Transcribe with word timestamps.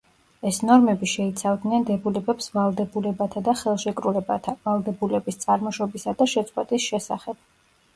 ეს 0.51 0.57
ნორმები 0.69 1.09
შეიცავენ 1.11 1.61
ზოგად 1.65 1.85
დებულებებს 1.91 2.49
ვალდებულებათა 2.57 3.45
და 3.51 3.57
ხელშეკრულებათა, 3.63 4.59
ვალდებულების 4.67 5.43
წარმოშობისა 5.47 6.21
და 6.23 6.35
შეწყვეტის 6.37 6.91
შესახებ. 6.93 7.45